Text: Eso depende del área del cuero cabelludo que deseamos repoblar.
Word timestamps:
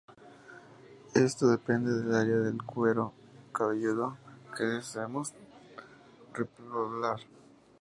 Eso 1.13 1.47
depende 1.47 1.91
del 1.93 2.15
área 2.15 2.37
del 2.37 2.63
cuero 2.63 3.13
cabelludo 3.53 4.17
que 4.57 4.63
deseamos 4.63 5.31
repoblar. 6.33 7.19